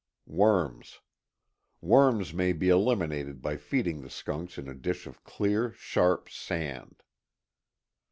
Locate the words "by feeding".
3.39-4.01